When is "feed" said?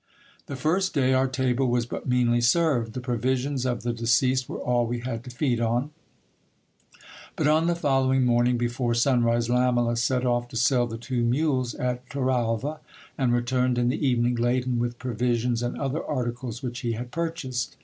5.29-5.61